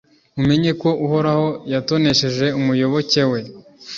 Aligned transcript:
mumenye 0.37 0.71
ko 0.81 0.89
uhoraho 1.05 1.47
yatonesheje 1.73 2.45
umuyoboke 2.59 3.21
we 3.31 3.39